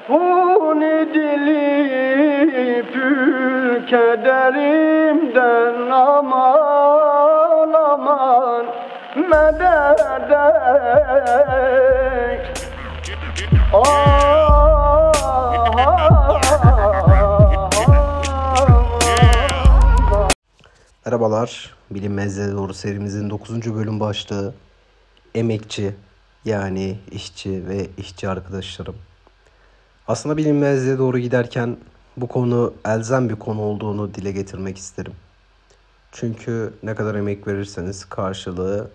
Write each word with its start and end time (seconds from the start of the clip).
Huni 0.08 1.14
dilip 1.14 2.94
kederimden 3.90 5.76
aman 5.92 7.74
aman 7.74 8.66
medet 9.16 10.00
Merhabalar, 21.10 21.76
Bilinmezliğe 21.92 22.52
Doğru 22.52 22.74
serimizin 22.74 23.30
9. 23.30 23.76
bölüm 23.76 24.00
başlığı 24.00 24.54
emekçi 25.36 25.96
yani 26.46 27.00
işçi 27.12 27.68
ve 27.68 27.88
işçi 27.98 28.30
arkadaşlarım. 28.30 28.96
Aslında 30.08 30.38
bilinmezliğe 30.38 30.98
doğru 30.98 31.20
giderken 31.20 31.78
bu 32.18 32.28
konu 32.28 32.74
elzem 32.86 33.30
bir 33.30 33.36
konu 33.36 33.62
olduğunu 33.62 34.14
dile 34.14 34.32
getirmek 34.32 34.78
isterim. 34.78 35.14
Çünkü 36.12 36.74
ne 36.84 36.96
kadar 36.96 37.16
emek 37.16 37.48
verirseniz 37.48 38.06
karşılığı 38.06 38.92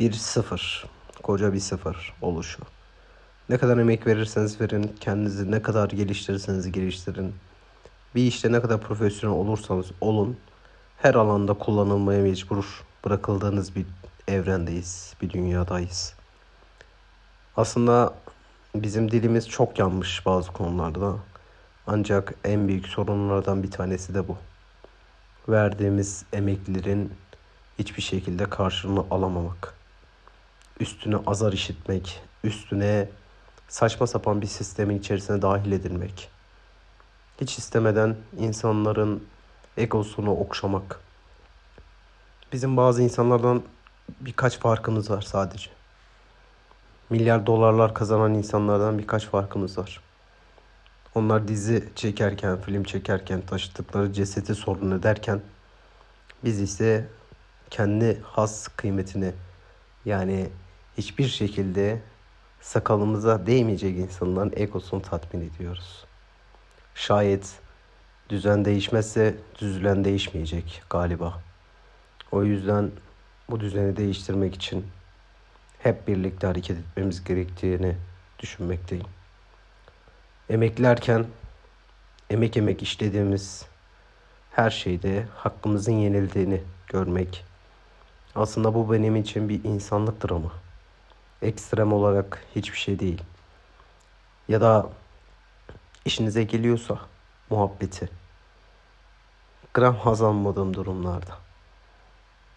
bir 0.00 0.12
sıfır, 0.12 0.84
koca 1.22 1.52
bir 1.52 1.60
sıfır 1.60 2.14
oluşu. 2.20 2.62
Ne 3.48 3.58
kadar 3.58 3.78
emek 3.78 4.06
verirseniz 4.06 4.60
verin, 4.60 4.96
kendinizi 5.00 5.50
ne 5.50 5.62
kadar 5.62 5.90
geliştirirseniz 5.90 6.72
geliştirin. 6.72 7.34
Bir 8.14 8.26
işte 8.26 8.52
ne 8.52 8.62
kadar 8.62 8.80
profesyonel 8.80 9.36
olursanız 9.36 9.86
olun, 10.00 10.36
her 11.02 11.14
alanda 11.14 11.54
kullanılmaya 11.54 12.22
mecbur 12.22 12.84
bırakıldığınız 13.04 13.76
bir 13.76 13.86
evrendeyiz, 14.28 15.14
bir 15.22 15.30
dünyadayız. 15.30 16.14
Aslında 17.56 18.14
bizim 18.74 19.10
dilimiz 19.10 19.48
çok 19.48 19.78
yanmış 19.78 20.26
bazı 20.26 20.52
konularda. 20.52 21.14
Ancak 21.86 22.34
en 22.44 22.68
büyük 22.68 22.86
sorunlardan 22.86 23.62
bir 23.62 23.70
tanesi 23.70 24.14
de 24.14 24.28
bu. 24.28 24.36
Verdiğimiz 25.48 26.24
emeklerin 26.32 27.12
hiçbir 27.78 28.02
şekilde 28.02 28.50
karşılığını 28.50 29.04
alamamak. 29.10 29.74
Üstüne 30.80 31.16
azar 31.26 31.52
işitmek, 31.52 32.22
üstüne 32.44 33.08
saçma 33.68 34.06
sapan 34.06 34.42
bir 34.42 34.46
sistemin 34.46 34.98
içerisine 34.98 35.42
dahil 35.42 35.72
edilmek. 35.72 36.28
Hiç 37.40 37.58
istemeden 37.58 38.16
insanların 38.38 39.22
egosunu 39.76 40.30
okşamak. 40.30 41.00
Bizim 42.52 42.76
bazı 42.76 43.02
insanlardan 43.02 43.62
birkaç 44.20 44.58
farkımız 44.58 45.10
var 45.10 45.22
sadece. 45.22 45.70
Milyar 47.10 47.46
dolarlar 47.46 47.94
kazanan 47.94 48.34
insanlardan 48.34 48.98
birkaç 48.98 49.26
farkımız 49.26 49.78
var. 49.78 50.00
Onlar 51.14 51.48
dizi 51.48 51.88
çekerken, 51.94 52.60
film 52.60 52.84
çekerken 52.84 53.40
taşıdıkları 53.40 54.12
cesedi 54.12 54.54
sorun 54.54 54.98
ederken 54.98 55.40
biz 56.44 56.60
ise 56.60 57.08
kendi 57.70 58.20
has 58.22 58.68
kıymetini 58.68 59.32
yani 60.04 60.48
hiçbir 60.98 61.28
şekilde 61.28 62.02
sakalımıza 62.60 63.46
değmeyecek 63.46 63.98
insanların 63.98 64.52
egosunu 64.56 65.02
tatmin 65.02 65.50
ediyoruz. 65.50 66.04
Şayet 66.94 67.60
düzen 68.32 68.64
değişmezse 68.64 69.34
düzülen 69.60 70.04
değişmeyecek 70.04 70.82
galiba. 70.90 71.40
O 72.30 72.44
yüzden 72.44 72.90
bu 73.50 73.60
düzeni 73.60 73.96
değiştirmek 73.96 74.54
için 74.54 74.86
hep 75.78 76.08
birlikte 76.08 76.46
hareket 76.46 76.78
etmemiz 76.78 77.24
gerektiğini 77.24 77.96
düşünmekteyim. 78.38 79.06
Emeklerken 80.48 81.26
emek 82.30 82.56
emek 82.56 82.82
işlediğimiz 82.82 83.66
her 84.52 84.70
şeyde 84.70 85.26
hakkımızın 85.34 85.92
yenildiğini 85.92 86.62
görmek. 86.86 87.44
Aslında 88.34 88.74
bu 88.74 88.92
benim 88.92 89.16
için 89.16 89.48
bir 89.48 89.64
insanlık 89.64 90.28
dramı. 90.28 90.52
Ekstrem 91.42 91.92
olarak 91.92 92.44
hiçbir 92.56 92.78
şey 92.78 92.98
değil. 92.98 93.22
Ya 94.48 94.60
da 94.60 94.90
işinize 96.04 96.42
geliyorsa 96.42 96.98
muhabbeti. 97.50 98.21
Gram 99.74 99.96
haz 99.96 100.22
almadığım 100.22 100.74
durumlarda. 100.74 101.38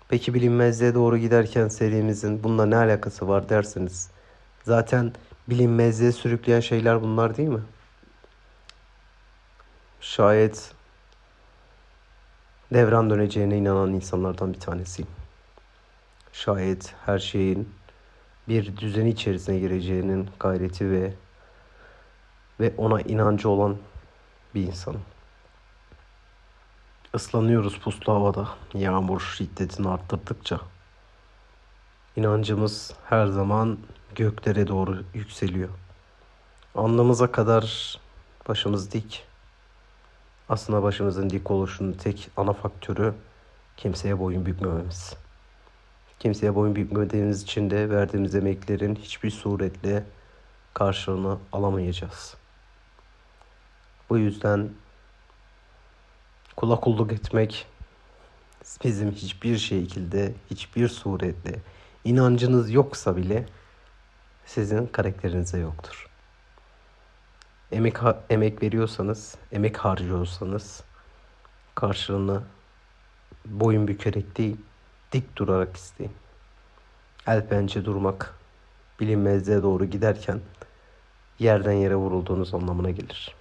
Peki 0.10 0.34
bilinmezliğe 0.34 0.94
doğru 0.94 1.18
giderken 1.18 1.68
serimizin 1.68 2.44
bununla 2.44 2.66
ne 2.66 2.76
alakası 2.76 3.28
var 3.28 3.50
derseniz. 3.50 4.10
Zaten 4.64 5.14
bilinmezliğe 5.48 6.12
sürükleyen 6.12 6.60
şeyler 6.60 7.02
bunlar 7.02 7.38
değil 7.38 7.50
mi? 7.50 7.62
Şayet 10.02 10.74
devran 12.74 13.10
döneceğine 13.10 13.58
inanan 13.58 13.94
insanlardan 13.94 14.54
bir 14.54 14.60
tanesiyim. 14.60 15.12
Şayet 16.34 16.94
her 17.06 17.20
şeyin 17.20 17.70
bir 18.48 18.78
düzen 18.78 19.06
içerisine 19.06 19.60
gireceğinin 19.60 20.30
gayreti 20.40 20.92
ve 20.92 21.14
ve 22.60 22.74
ona 22.78 23.02
inancı 23.02 23.50
olan 23.50 23.78
bir 24.56 24.62
insanım. 24.62 25.02
Islanıyoruz 27.16 27.80
puslu 27.80 28.14
havada 28.14 28.48
yağmur 28.74 29.22
şiddetini 29.38 29.90
arttırdıkça. 29.90 30.60
İnancımız 32.16 32.94
her 33.10 33.28
zaman 33.28 33.78
göklere 34.16 34.68
doğru 34.68 35.04
yükseliyor. 35.14 35.70
Alnımıza 36.76 37.32
kadar 37.32 37.98
başımız 38.48 38.92
dik. 38.92 39.24
Aslında 40.50 40.84
başımızın 40.84 41.30
dik 41.30 41.52
oluşunun 41.52 41.94
tek 41.94 42.30
ana 42.38 42.54
faktörü 42.54 43.14
kimseye 43.78 44.20
boyun 44.20 44.46
bükmememiz. 44.46 45.14
Kimseye 46.20 46.56
boyun 46.56 46.76
bükmediğimiz 46.76 47.44
için 47.44 47.70
de 47.70 47.90
verdiğimiz 47.90 48.36
emeklerin 48.36 48.96
hiçbir 48.96 49.32
suretle 49.32 50.04
karşılığını 50.74 51.38
alamayacağız. 51.54 52.36
Bu 54.10 54.18
yüzden 54.18 54.70
kula 56.56 56.80
kulluk 56.80 57.12
etmek 57.12 57.68
bizim 58.84 59.12
hiçbir 59.12 59.58
şekilde, 59.58 60.34
hiçbir 60.50 60.88
surette 60.88 61.60
inancınız 62.04 62.72
yoksa 62.72 63.18
bile 63.18 63.46
sizin 64.46 64.88
karakterinize 64.88 65.58
yoktur. 65.58 66.10
Emek 67.72 67.98
emek 68.30 68.64
veriyorsanız, 68.64 69.36
emek 69.52 69.78
harcıyorsanız 69.78 70.84
karşılığını 71.76 72.42
boyun 73.46 73.88
bükerek 73.88 74.38
değil, 74.38 74.58
dik 75.12 75.36
durarak 75.36 75.78
isteyin. 75.78 76.12
El 77.28 77.48
pençe 77.48 77.86
durmak 77.86 78.36
bilinmezliğe 79.00 79.64
doğru 79.64 79.86
giderken 79.86 80.40
yerden 81.40 81.72
yere 81.72 81.96
vurulduğunuz 81.96 82.54
anlamına 82.54 82.92
gelir. 82.92 83.36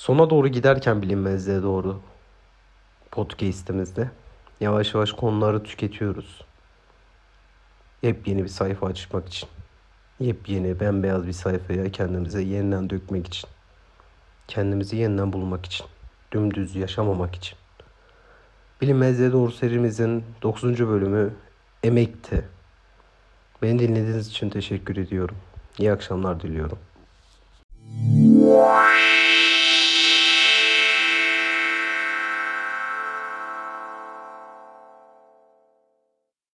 Sona 0.00 0.30
doğru 0.30 0.48
giderken 0.48 1.02
bilinmezliğe 1.02 1.62
doğru 1.62 2.00
podcast'imizde 3.10 4.10
yavaş 4.60 4.94
yavaş 4.94 5.12
konuları 5.12 5.62
tüketiyoruz. 5.62 6.44
Yepyeni 8.02 8.44
bir 8.44 8.48
sayfa 8.48 8.86
açmak 8.86 9.28
için. 9.28 9.48
Yepyeni 10.20 10.80
bembeyaz 10.80 11.26
bir 11.26 11.32
sayfaya 11.32 11.92
kendimize 11.92 12.42
yeniden 12.42 12.90
dökmek 12.90 13.26
için. 13.26 13.50
Kendimizi 14.48 14.96
yeniden 14.96 15.32
bulmak 15.32 15.66
için. 15.66 15.86
Dümdüz 16.32 16.76
yaşamamak 16.76 17.34
için. 17.34 17.58
Bilinmezliğe 18.80 19.32
doğru 19.32 19.52
serimizin 19.52 20.24
9. 20.42 20.78
bölümü 20.78 21.34
Emek'ti. 21.82 22.44
Beni 23.62 23.78
dinlediğiniz 23.78 24.28
için 24.28 24.50
teşekkür 24.50 24.96
ediyorum. 24.96 25.36
İyi 25.78 25.92
akşamlar 25.92 26.40
diliyorum. 26.40 26.78